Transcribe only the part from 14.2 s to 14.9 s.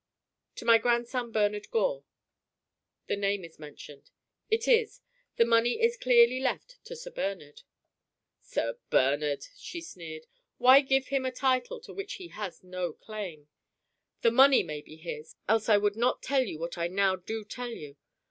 The money may